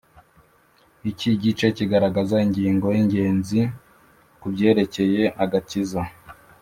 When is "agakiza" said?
5.43-6.01